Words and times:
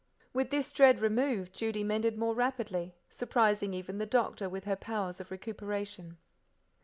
With 0.33 0.49
this 0.49 0.73
dread 0.73 0.99
removed, 0.99 1.53
Judy 1.53 1.83
mended 1.83 2.17
more 2.17 2.33
rapidly, 2.33 2.95
surprising 3.07 3.75
even 3.75 3.99
the 3.99 4.07
doctor 4.07 4.49
with 4.49 4.63
her 4.63 4.75
powers 4.75 5.21
of 5.21 5.29
recuperation. 5.29 6.17